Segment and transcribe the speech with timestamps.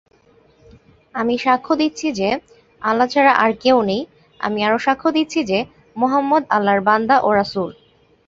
[1.15, 2.29] আমি সাক্ষ্য দিচ্ছি যে,
[2.81, 4.01] আল্লাহ ছাড়া আর কেউ নেই,
[4.39, 5.59] আমি আরও সাক্ষ্য দিচ্ছি যে,
[5.95, 7.69] মুহাম্মাদ আল্লাহর বান্দা এবং রাসুল।